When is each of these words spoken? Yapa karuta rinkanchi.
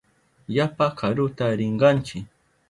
Yapa 0.55 0.87
karuta 0.97 1.45
rinkanchi. 1.59 2.17